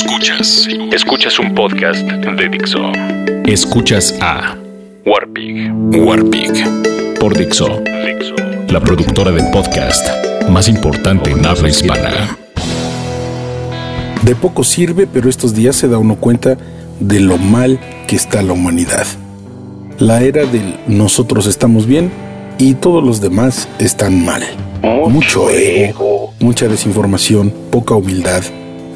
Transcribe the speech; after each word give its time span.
Escuchas. 0.00 0.68
Escuchas 0.92 1.38
un 1.40 1.56
podcast 1.56 2.06
de 2.06 2.48
Dixo. 2.48 2.92
Escuchas 3.46 4.14
a 4.20 4.56
Warpig. 5.04 5.72
Warpig 5.72 7.18
por 7.18 7.36
Dixo, 7.36 7.80
Dixo. 8.06 8.36
la 8.68 8.78
productora 8.78 9.32
de 9.32 9.42
podcast 9.50 10.06
más 10.48 10.68
importante 10.68 11.32
en 11.32 11.44
habla 11.44 11.68
hispana. 11.68 12.38
De 14.22 14.36
poco 14.36 14.62
sirve, 14.62 15.08
pero 15.12 15.28
estos 15.28 15.52
días 15.52 15.74
se 15.74 15.88
da 15.88 15.98
uno 15.98 16.14
cuenta 16.14 16.56
de 17.00 17.18
lo 17.18 17.36
mal 17.36 17.80
que 18.06 18.14
está 18.14 18.40
la 18.42 18.52
humanidad. 18.52 19.06
La 19.98 20.22
era 20.22 20.44
del 20.44 20.76
nosotros 20.86 21.46
estamos 21.46 21.86
bien 21.86 22.12
y 22.56 22.74
todos 22.74 23.02
los 23.02 23.20
demás 23.20 23.68
están 23.80 24.24
mal. 24.24 24.44
Mucho 25.08 25.50
ego, 25.50 26.34
mucha 26.38 26.68
desinformación, 26.68 27.52
poca 27.72 27.96
humildad, 27.96 28.44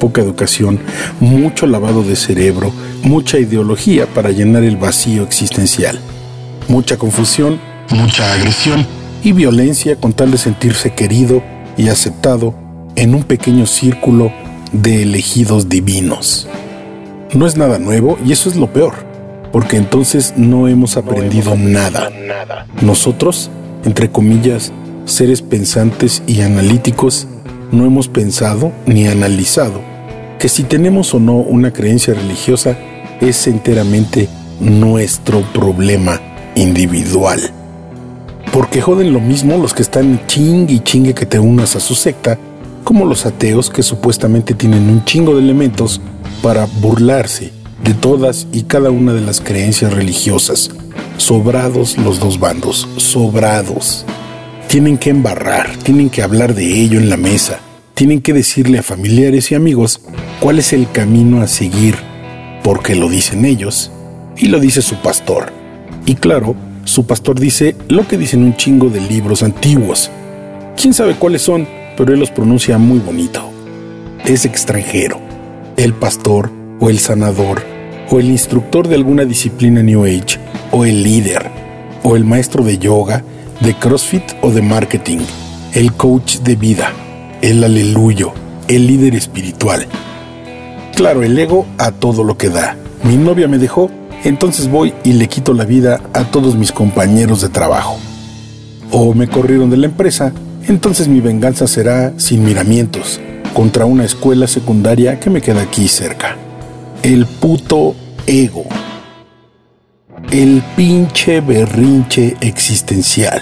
poca 0.03 0.19
educación, 0.19 0.81
mucho 1.21 1.65
lavado 1.65 2.03
de 2.03 2.17
cerebro, 2.17 2.73
mucha 3.03 3.39
ideología 3.39 4.05
para 4.05 4.31
llenar 4.31 4.63
el 4.63 4.75
vacío 4.75 5.23
existencial, 5.23 5.97
mucha 6.67 6.97
confusión, 6.97 7.57
mucha 7.89 8.33
agresión 8.33 8.85
y 9.23 9.31
violencia 9.31 9.95
con 9.95 10.11
tal 10.11 10.31
de 10.31 10.37
sentirse 10.37 10.93
querido 10.93 11.41
y 11.77 11.87
aceptado 11.87 12.53
en 12.97 13.15
un 13.15 13.23
pequeño 13.23 13.65
círculo 13.65 14.33
de 14.73 15.03
elegidos 15.03 15.69
divinos. 15.69 16.49
No 17.33 17.47
es 17.47 17.55
nada 17.55 17.79
nuevo 17.79 18.19
y 18.25 18.33
eso 18.33 18.49
es 18.49 18.57
lo 18.57 18.73
peor, 18.73 18.95
porque 19.53 19.77
entonces 19.77 20.33
no 20.35 20.67
hemos 20.67 20.97
aprendido 20.97 21.55
nada. 21.55 22.11
Nosotros, 22.81 23.49
entre 23.85 24.11
comillas, 24.11 24.73
seres 25.05 25.41
pensantes 25.41 26.23
y 26.27 26.41
analíticos, 26.41 27.25
no 27.71 27.85
hemos 27.85 28.09
pensado 28.09 28.73
ni 28.85 29.07
analizado 29.07 29.92
que 30.43 30.49
si 30.49 30.63
tenemos 30.63 31.13
o 31.13 31.21
no 31.21 31.35
una 31.35 31.71
creencia 31.71 32.13
religiosa 32.13 32.77
es 33.21 33.47
enteramente 33.47 34.27
nuestro 34.59 35.39
problema 35.53 36.19
individual. 36.55 37.39
Porque 38.51 38.81
joden 38.81 39.13
lo 39.13 39.21
mismo 39.21 39.57
los 39.57 39.73
que 39.73 39.83
están 39.83 40.19
chingue 40.27 40.73
y 40.73 40.79
chingue 40.81 41.13
que 41.13 41.25
te 41.25 41.39
unas 41.39 41.77
a 41.77 41.79
su 41.79 41.95
secta, 41.95 42.37
como 42.83 43.05
los 43.05 43.25
ateos 43.25 43.69
que 43.69 43.83
supuestamente 43.83 44.53
tienen 44.53 44.89
un 44.89 45.05
chingo 45.05 45.33
de 45.33 45.43
elementos 45.43 46.01
para 46.41 46.67
burlarse 46.81 47.53
de 47.81 47.93
todas 47.93 48.45
y 48.51 48.63
cada 48.63 48.91
una 48.91 49.13
de 49.13 49.21
las 49.21 49.39
creencias 49.39 49.93
religiosas. 49.93 50.71
Sobrados 51.15 51.97
los 51.97 52.19
dos 52.19 52.37
bandos, 52.37 52.85
sobrados. 52.97 54.03
Tienen 54.67 54.97
que 54.97 55.09
embarrar, 55.09 55.77
tienen 55.77 56.09
que 56.09 56.21
hablar 56.21 56.53
de 56.53 56.81
ello 56.81 56.99
en 56.99 57.09
la 57.09 57.15
mesa, 57.15 57.61
tienen 57.93 58.21
que 58.21 58.33
decirle 58.33 58.79
a 58.79 58.83
familiares 58.83 59.51
y 59.51 59.55
amigos 59.55 60.01
cuál 60.39 60.59
es 60.59 60.73
el 60.73 60.89
camino 60.91 61.41
a 61.41 61.47
seguir, 61.47 61.95
porque 62.63 62.95
lo 62.95 63.09
dicen 63.09 63.45
ellos 63.45 63.91
y 64.37 64.47
lo 64.47 64.59
dice 64.59 64.81
su 64.81 64.95
pastor. 64.97 65.51
Y 66.05 66.15
claro, 66.15 66.55
su 66.85 67.05
pastor 67.05 67.39
dice 67.39 67.75
lo 67.87 68.07
que 68.07 68.17
dicen 68.17 68.43
un 68.43 68.57
chingo 68.57 68.89
de 68.89 69.01
libros 69.01 69.43
antiguos. 69.43 70.09
¿Quién 70.75 70.93
sabe 70.93 71.15
cuáles 71.15 71.43
son? 71.43 71.67
Pero 71.95 72.13
él 72.13 72.19
los 72.19 72.31
pronuncia 72.31 72.77
muy 72.77 72.99
bonito. 72.99 73.49
Es 74.25 74.45
extranjero. 74.45 75.21
El 75.77 75.93
pastor 75.93 76.51
o 76.79 76.89
el 76.89 76.99
sanador 76.99 77.61
o 78.09 78.19
el 78.19 78.29
instructor 78.29 78.87
de 78.87 78.95
alguna 78.95 79.25
disciplina 79.25 79.81
New 79.81 80.03
Age 80.03 80.39
o 80.71 80.85
el 80.85 81.03
líder 81.03 81.49
o 82.03 82.15
el 82.15 82.25
maestro 82.25 82.63
de 82.63 82.77
yoga, 82.77 83.23
de 83.61 83.73
CrossFit 83.75 84.23
o 84.41 84.51
de 84.51 84.61
marketing, 84.61 85.19
el 85.73 85.93
coach 85.93 86.39
de 86.39 86.55
vida, 86.55 86.91
el 87.43 87.61
aleluyo, 87.61 88.31
el 88.69 88.87
líder 88.87 89.15
espiritual. 89.15 89.85
Claro, 90.95 91.23
el 91.23 91.37
ego 91.37 91.65
a 91.77 91.91
todo 91.91 92.23
lo 92.23 92.37
que 92.37 92.47
da. 92.47 92.77
Mi 93.03 93.17
novia 93.17 93.49
me 93.49 93.57
dejó, 93.57 93.91
entonces 94.23 94.71
voy 94.71 94.93
y 95.03 95.11
le 95.11 95.27
quito 95.27 95.53
la 95.53 95.65
vida 95.65 95.99
a 96.13 96.23
todos 96.23 96.55
mis 96.55 96.71
compañeros 96.71 97.41
de 97.41 97.49
trabajo. 97.49 97.97
O 98.91 99.13
me 99.13 99.27
corrieron 99.27 99.69
de 99.69 99.75
la 99.75 99.87
empresa, 99.87 100.31
entonces 100.69 101.09
mi 101.09 101.19
venganza 101.19 101.67
será 101.67 102.13
sin 102.15 102.45
miramientos, 102.45 103.19
contra 103.53 103.85
una 103.85 104.05
escuela 104.05 104.47
secundaria 104.47 105.19
que 105.19 105.29
me 105.29 105.41
queda 105.41 105.63
aquí 105.63 105.89
cerca. 105.89 106.37
El 107.01 107.25
puto 107.25 107.93
ego. 108.25 108.63
El 110.31 110.63
pinche 110.77 111.41
berrinche 111.41 112.37
existencial. 112.39 113.41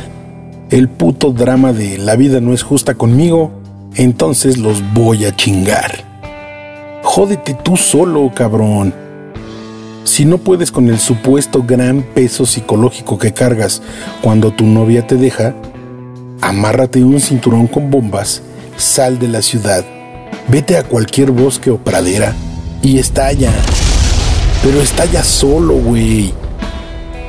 El 0.72 0.90
puto 0.90 1.34
drama 1.34 1.72
de 1.72 2.00
la 2.00 2.16
vida 2.16 2.42
no 2.42 2.54
es 2.54 2.64
justa 2.64 2.96
conmigo, 2.96 3.61
entonces 3.96 4.58
los 4.58 4.82
voy 4.94 5.26
a 5.26 5.36
chingar. 5.36 6.04
Jódete 7.04 7.54
tú 7.54 7.78
solo, 7.78 8.32
cabrón. 8.34 8.94
Si 10.04 10.26
no 10.26 10.38
puedes 10.40 10.72
con 10.72 10.90
el 10.90 11.00
supuesto 11.00 11.64
gran 11.64 12.02
peso 12.02 12.46
psicológico 12.46 13.18
que 13.18 13.34
cargas 13.34 13.82
cuando 14.22 14.52
tu 14.52 14.66
novia 14.66 15.06
te 15.06 15.16
deja, 15.16 15.54
amárrate 16.42 17.04
un 17.04 17.20
cinturón 17.22 17.68
con 17.68 17.92
bombas, 17.92 18.42
sal 18.78 19.20
de 19.20 19.28
la 19.28 19.42
ciudad, 19.42 19.86
vete 20.48 20.78
a 20.78 20.84
cualquier 20.84 21.32
bosque 21.32 21.70
o 21.70 21.78
pradera 21.78 22.34
y 22.82 22.98
estalla. 22.98 23.52
Pero 24.64 24.82
estalla 24.82 25.24
solo, 25.24 25.76
güey. 25.76 26.34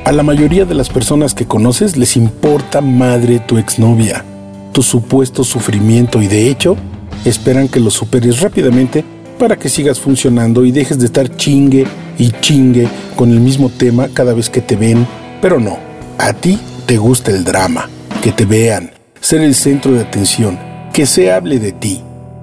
A 0.05 0.11
la 0.11 0.23
mayoría 0.23 0.65
de 0.65 0.75
las 0.75 0.89
personas 0.89 1.33
que 1.33 1.45
conoces 1.45 1.95
les 1.95 2.17
importa 2.17 2.81
madre 2.81 3.39
tu 3.39 3.57
exnovia, 3.57 4.25
tu 4.73 4.81
supuesto 4.81 5.43
sufrimiento 5.43 6.21
y 6.21 6.27
de 6.27 6.49
hecho 6.49 6.75
esperan 7.23 7.69
que 7.69 7.79
lo 7.79 7.91
superes 7.91 8.41
rápidamente 8.41 9.05
para 9.39 9.57
que 9.57 9.69
sigas 9.69 9.99
funcionando 9.99 10.65
y 10.65 10.71
dejes 10.71 10.99
de 10.99 11.05
estar 11.05 11.35
chingue 11.37 11.85
y 12.17 12.31
chingue 12.41 12.87
con 13.15 13.31
el 13.31 13.39
mismo 13.39 13.69
tema 13.69 14.09
cada 14.13 14.33
vez 14.33 14.49
que 14.49 14.61
te 14.61 14.75
ven. 14.75 15.07
Pero 15.41 15.59
no, 15.59 15.77
a 16.17 16.33
ti 16.33 16.59
te 16.85 16.97
gusta 16.97 17.31
el 17.31 17.43
drama, 17.43 17.89
que 18.21 18.31
te 18.31 18.45
vean, 18.45 18.91
ser 19.21 19.41
el 19.41 19.55
centro 19.55 19.93
de 19.93 20.01
atención, 20.01 20.59
que 20.91 21.05
se 21.05 21.31
hable 21.31 21.59
de 21.59 21.71
ti, 21.71 22.01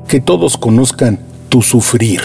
que 0.09 0.21
todos 0.21 0.57
conozcan 0.57 1.19
tu 1.49 1.63
sufrir. 1.63 2.21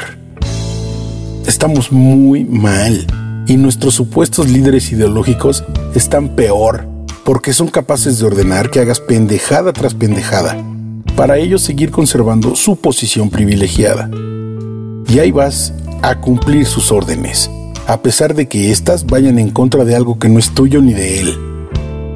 Estamos 1.48 1.92
muy 1.92 2.46
mal 2.46 3.06
y 3.48 3.58
nuestros 3.58 3.96
supuestos 3.96 4.50
líderes 4.50 4.92
ideológicos 4.92 5.64
están 5.94 6.30
peor 6.30 6.95
porque 7.26 7.52
son 7.52 7.68
capaces 7.68 8.20
de 8.20 8.26
ordenar 8.28 8.70
que 8.70 8.80
hagas 8.80 9.02
pendejada 9.02 9.74
tras 9.74 9.96
pendejada 9.96 10.56
para 11.16 11.38
ellos 11.38 11.62
seguir 11.62 11.92
conservando 11.92 12.56
su 12.56 12.76
posición 12.76 13.30
privilegiada. 13.30 14.10
Y 15.08 15.20
ahí 15.20 15.32
vas 15.32 15.74
a 16.02 16.20
cumplir 16.20 16.66
sus 16.66 16.92
órdenes, 16.92 17.50
a 17.88 18.02
pesar 18.02 18.36
de 18.36 18.48
que 18.48 18.72
éstas 18.72 19.06
vayan 19.06 19.40
en 19.40 19.50
contra 19.50 19.86
de 19.86 19.96
algo 19.96 20.20
que 20.20 20.30
no 20.30 20.40
es 20.40 20.52
tuyo 20.52 20.82
ni 20.82 20.94
de 20.94 21.20
él, 21.22 21.38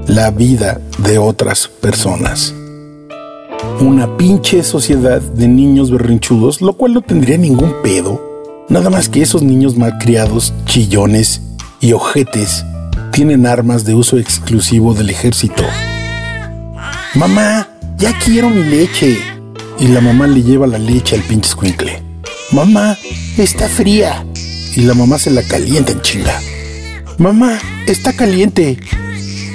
la 0.08 0.32
vida 0.32 0.82
de 1.00 1.18
otras 1.18 1.68
personas. 1.68 2.54
Una 3.80 4.18
pinche 4.18 4.64
sociedad 4.64 5.22
de 5.22 5.48
niños 5.48 5.92
berrinchudos, 5.92 6.62
lo 6.62 6.74
cual 6.74 6.94
no 6.94 7.02
tendría 7.02 7.38
ningún 7.38 7.74
pedo, 7.82 8.22
nada 8.68 8.90
más 8.90 9.10
que 9.10 9.22
esos 9.22 9.42
niños 9.42 9.78
malcriados, 9.78 10.54
chillones 10.66 11.42
y 11.80 11.94
ojetes 11.94 12.66
tienen 13.20 13.46
armas 13.46 13.84
de 13.84 13.96
uso 13.96 14.18
exclusivo 14.18 14.94
del 14.94 15.10
ejército. 15.10 15.62
Mamá, 17.16 17.68
ya 17.98 18.18
quiero 18.18 18.50
mi 18.50 18.64
leche. 18.64 19.18
Y 19.78 19.90
la 19.90 20.00
mamá 20.00 20.26
le 20.26 20.42
lleva 20.42 20.66
la 20.68 20.78
leche 20.78 21.18
al 21.18 21.24
pinche 21.24 21.50
squinkle. 21.50 22.02
Mamá, 22.54 22.98
está 23.38 23.68
fría. 23.68 24.26
Y 24.74 24.84
la 24.84 24.94
mamá 24.94 25.20
se 25.20 25.32
la 25.32 25.44
calienta 25.44 25.92
en 25.92 26.00
chinga. 26.00 26.40
Mamá, 27.18 27.60
está 27.88 28.14
caliente. 28.14 28.80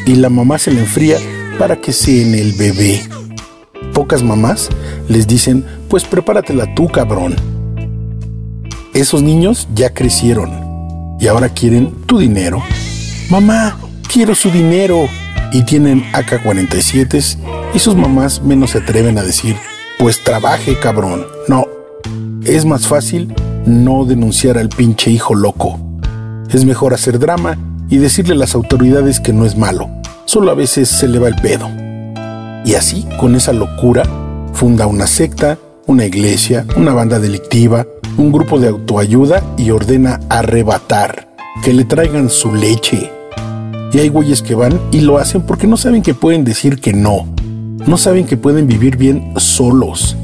Y 0.04 0.16
la 0.16 0.28
mamá 0.28 0.58
se 0.58 0.70
la 0.70 0.80
enfría 0.80 1.16
para 1.58 1.80
que 1.80 1.94
sea 1.94 2.20
en 2.20 2.34
el 2.34 2.52
bebé. 2.52 3.00
Pocas 3.94 4.22
mamás 4.22 4.68
les 5.08 5.26
dicen, 5.26 5.64
pues 5.88 6.04
prepáratela 6.04 6.74
tú, 6.74 6.88
cabrón. 6.88 7.34
Esos 8.92 9.22
niños 9.22 9.68
ya 9.74 9.94
crecieron 9.94 11.16
y 11.18 11.28
ahora 11.28 11.48
quieren 11.48 11.94
tu 12.04 12.18
dinero. 12.18 12.62
Mamá, 13.34 13.76
quiero 14.12 14.32
su 14.36 14.48
dinero. 14.48 15.08
Y 15.50 15.64
tienen 15.64 16.04
AK-47 16.12 17.36
y 17.74 17.78
sus 17.80 17.96
mamás 17.96 18.40
menos 18.40 18.70
se 18.70 18.78
atreven 18.78 19.18
a 19.18 19.24
decir, 19.24 19.56
pues 19.98 20.22
trabaje, 20.22 20.78
cabrón. 20.78 21.26
No, 21.48 21.66
es 22.44 22.64
más 22.64 22.86
fácil 22.86 23.34
no 23.66 24.04
denunciar 24.04 24.56
al 24.56 24.68
pinche 24.68 25.10
hijo 25.10 25.34
loco. 25.34 25.80
Es 26.48 26.64
mejor 26.64 26.94
hacer 26.94 27.18
drama 27.18 27.58
y 27.90 27.96
decirle 27.96 28.34
a 28.34 28.38
las 28.38 28.54
autoridades 28.54 29.18
que 29.18 29.32
no 29.32 29.44
es 29.44 29.56
malo, 29.56 29.90
solo 30.26 30.52
a 30.52 30.54
veces 30.54 30.88
se 30.88 31.08
le 31.08 31.18
va 31.18 31.26
el 31.26 31.34
pedo. 31.34 31.68
Y 32.64 32.74
así, 32.74 33.04
con 33.18 33.34
esa 33.34 33.52
locura, 33.52 34.04
funda 34.52 34.86
una 34.86 35.08
secta, 35.08 35.58
una 35.86 36.04
iglesia, 36.04 36.66
una 36.76 36.94
banda 36.94 37.18
delictiva, 37.18 37.84
un 38.16 38.30
grupo 38.30 38.60
de 38.60 38.68
autoayuda 38.68 39.42
y 39.58 39.72
ordena 39.72 40.20
arrebatar, 40.28 41.34
que 41.64 41.72
le 41.72 41.84
traigan 41.84 42.30
su 42.30 42.54
leche. 42.54 43.10
Y 43.94 44.00
hay 44.00 44.08
güeyes 44.08 44.42
que 44.42 44.56
van 44.56 44.80
y 44.90 45.02
lo 45.02 45.18
hacen 45.18 45.42
porque 45.42 45.68
no 45.68 45.76
saben 45.76 46.02
que 46.02 46.14
pueden 46.14 46.42
decir 46.44 46.80
que 46.80 46.92
no. 46.92 47.28
No 47.86 47.96
saben 47.96 48.26
que 48.26 48.36
pueden 48.36 48.66
vivir 48.66 48.96
bien 48.96 49.32
solos. 49.36 50.16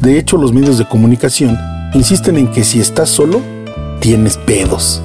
De 0.00 0.18
hecho, 0.18 0.36
los 0.36 0.52
medios 0.52 0.76
de 0.76 0.88
comunicación 0.88 1.56
insisten 1.94 2.36
en 2.36 2.50
que 2.50 2.64
si 2.64 2.80
estás 2.80 3.10
solo, 3.10 3.40
tienes 4.00 4.36
pedos. 4.38 5.00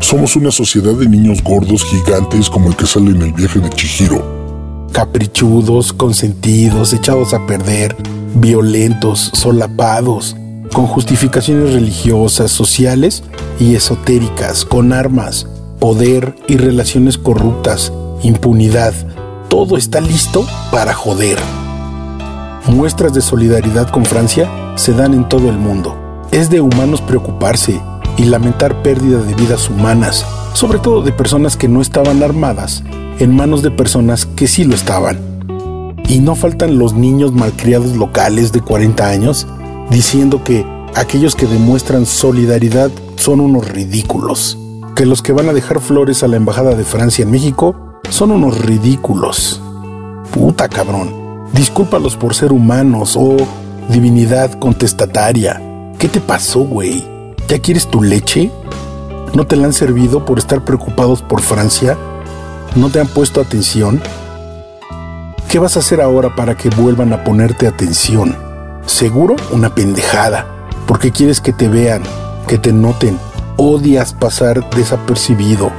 Somos 0.00 0.36
una 0.36 0.50
sociedad 0.50 0.94
de 0.94 1.06
niños 1.06 1.44
gordos 1.44 1.84
gigantes 1.84 2.48
como 2.48 2.70
el 2.70 2.76
que 2.76 2.86
sale 2.86 3.10
en 3.10 3.20
el 3.20 3.34
viaje 3.34 3.60
de 3.60 3.68
Chihiro. 3.68 4.88
Caprichudos, 4.92 5.92
consentidos, 5.92 6.94
echados 6.94 7.34
a 7.34 7.46
perder, 7.46 7.94
violentos, 8.36 9.32
solapados, 9.34 10.34
con 10.72 10.86
justificaciones 10.86 11.74
religiosas, 11.74 12.50
sociales 12.50 13.22
y 13.60 13.74
esotéricas, 13.74 14.64
con 14.64 14.94
armas, 14.94 15.46
poder 15.78 16.34
y 16.48 16.56
relaciones 16.56 17.18
corruptas, 17.18 17.92
impunidad. 18.22 18.92
Todo 19.48 19.76
está 19.76 20.00
listo 20.00 20.44
para 20.70 20.92
joder. 20.92 21.38
Muestras 22.66 23.14
de 23.14 23.22
solidaridad 23.22 23.88
con 23.88 24.04
Francia 24.04 24.50
se 24.76 24.92
dan 24.92 25.14
en 25.14 25.28
todo 25.28 25.48
el 25.48 25.58
mundo. 25.58 25.96
Es 26.32 26.50
de 26.50 26.60
humanos 26.60 27.00
preocuparse 27.00 27.80
y 28.16 28.24
lamentar 28.24 28.82
pérdida 28.82 29.22
de 29.22 29.34
vidas 29.34 29.70
humanas, 29.70 30.26
sobre 30.52 30.78
todo 30.78 31.02
de 31.02 31.12
personas 31.12 31.56
que 31.56 31.68
no 31.68 31.80
estaban 31.80 32.22
armadas, 32.22 32.82
en 33.18 33.34
manos 33.34 33.62
de 33.62 33.70
personas 33.70 34.26
que 34.26 34.48
sí 34.48 34.64
lo 34.64 34.74
estaban. 34.74 35.18
Y 36.08 36.18
no 36.18 36.34
faltan 36.34 36.78
los 36.78 36.94
niños 36.94 37.32
malcriados 37.32 37.96
locales 37.96 38.52
de 38.52 38.60
40 38.60 39.06
años 39.06 39.46
diciendo 39.90 40.42
que 40.42 40.66
aquellos 40.94 41.34
que 41.34 41.46
demuestran 41.46 42.06
solidaridad 42.06 42.90
son 43.16 43.40
unos 43.40 43.68
ridículos, 43.68 44.58
que 44.98 45.06
los 45.06 45.22
que 45.22 45.30
van 45.30 45.48
a 45.48 45.52
dejar 45.52 45.78
flores 45.78 46.24
a 46.24 46.26
la 46.26 46.34
Embajada 46.34 46.74
de 46.74 46.82
Francia 46.82 47.22
en 47.22 47.30
México 47.30 48.00
son 48.10 48.32
unos 48.32 48.58
ridículos. 48.58 49.62
Puta 50.32 50.68
cabrón, 50.68 51.46
discúlpalos 51.52 52.16
por 52.16 52.34
ser 52.34 52.50
humanos 52.50 53.14
o 53.16 53.36
divinidad 53.88 54.58
contestataria. 54.58 55.62
¿Qué 56.00 56.08
te 56.08 56.20
pasó, 56.20 56.62
güey? 56.62 57.06
¿Ya 57.46 57.60
quieres 57.60 57.86
tu 57.86 58.02
leche? 58.02 58.50
¿No 59.34 59.46
te 59.46 59.54
la 59.54 59.66
han 59.66 59.72
servido 59.72 60.24
por 60.24 60.36
estar 60.36 60.64
preocupados 60.64 61.22
por 61.22 61.42
Francia? 61.42 61.96
¿No 62.74 62.90
te 62.90 62.98
han 62.98 63.06
puesto 63.06 63.40
atención? 63.40 64.02
¿Qué 65.48 65.60
vas 65.60 65.76
a 65.76 65.78
hacer 65.78 66.00
ahora 66.00 66.34
para 66.34 66.56
que 66.56 66.70
vuelvan 66.70 67.12
a 67.12 67.22
ponerte 67.22 67.68
atención? 67.68 68.36
Seguro 68.84 69.36
una 69.52 69.72
pendejada, 69.72 70.48
porque 70.88 71.12
quieres 71.12 71.40
que 71.40 71.52
te 71.52 71.68
vean, 71.68 72.02
que 72.48 72.58
te 72.58 72.72
noten, 72.72 73.16
odias 73.58 74.14
pasar 74.14 74.70
desapercibido 74.70 75.70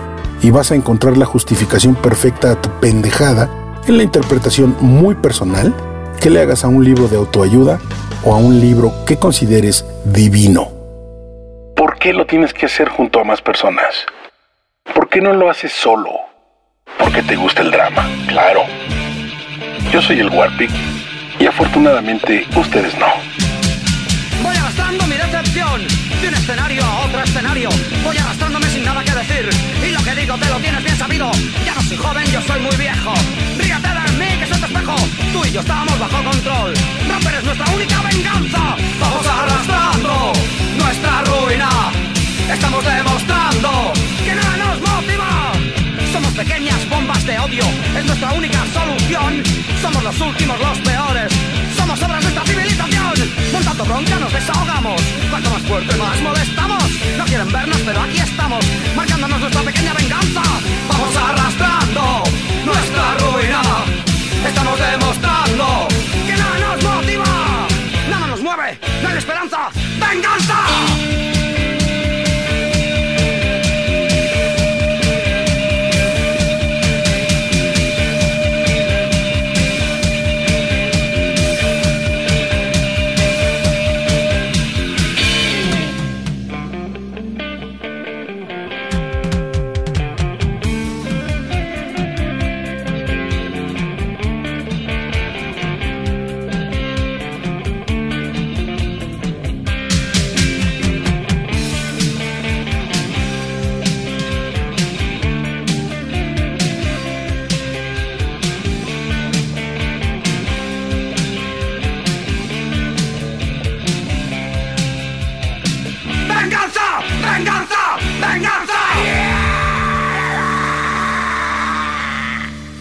y 0.41 0.51
vas 0.51 0.71
a 0.71 0.75
encontrar 0.75 1.17
la 1.17 1.25
justificación 1.25 1.95
perfecta 1.95 2.51
a 2.51 2.61
tu 2.61 2.69
pendejada 2.79 3.49
en 3.87 3.97
la 3.97 4.03
interpretación 4.03 4.75
muy 4.81 5.15
personal 5.15 5.73
que 6.19 6.29
le 6.29 6.41
hagas 6.41 6.65
a 6.65 6.67
un 6.67 6.83
libro 6.83 7.07
de 7.07 7.15
autoayuda 7.15 7.79
o 8.25 8.35
a 8.35 8.37
un 8.37 8.59
libro 8.59 8.93
que 9.07 9.17
consideres 9.17 9.85
divino. 10.03 10.69
¿Por 11.75 11.97
qué 11.97 12.13
lo 12.13 12.25
tienes 12.25 12.53
que 12.53 12.65
hacer 12.65 12.89
junto 12.89 13.21
a 13.21 13.23
más 13.23 13.41
personas? 13.41 14.05
¿Por 14.93 15.07
qué 15.07 15.21
no 15.21 15.33
lo 15.33 15.49
haces 15.49 15.71
solo? 15.71 16.11
Porque 16.97 17.23
te 17.23 17.37
gusta 17.37 17.61
el 17.61 17.71
drama, 17.71 18.05
claro. 18.27 18.63
Yo 19.91 20.01
soy 20.01 20.19
el 20.19 20.29
Warpic 20.29 20.71
y 21.39 21.45
afortunadamente 21.45 22.45
ustedes 22.57 22.97
no. 22.99 23.48
De 26.21 26.27
un 26.27 26.33
escenario 26.33 26.83
a 26.83 27.05
otro 27.05 27.23
escenario. 27.23 27.69
Voy 28.03 28.17
arrastrándome 28.17 28.67
sin 28.69 28.83
nada 28.83 29.03
que 29.03 29.11
decir. 29.11 29.49
Y 29.81 29.91
lo 29.91 30.03
que 30.03 30.15
digo 30.15 30.37
te 30.37 30.49
lo 30.49 30.57
tienes 30.59 30.83
bien 30.83 30.97
sabido. 30.97 31.31
Ya 31.65 31.73
no 31.73 31.81
soy 31.81 31.97
joven, 31.97 32.25
yo 32.31 32.41
soy 32.41 32.59
muy 32.59 32.75
viejo. 32.75 33.13
Rígate 33.57 33.87
de 33.87 34.17
mí, 34.17 34.39
que 34.39 34.47
soy 34.47 34.59
tu 34.59 34.65
espejo. 34.65 34.95
Tú 35.31 35.45
y 35.45 35.51
yo 35.51 35.61
estamos 35.61 35.99
bajo 35.99 36.23
control. 36.23 36.73
Romper 37.07 37.35
es 37.35 37.43
nuestra 37.43 37.65
única 37.73 38.01
venganza. 38.01 38.75
Vamos 38.99 39.27
arrastrando 39.27 39.55
nuestra 39.55 39.88
más 55.47 55.61
fuerte, 55.63 55.95
más 55.97 56.21
molestamos. 56.21 56.83
No 57.17 57.25
quieren 57.25 57.51
vernos, 57.51 57.77
pero 57.85 58.01
aquí 58.01 58.17
estamos. 58.17 58.65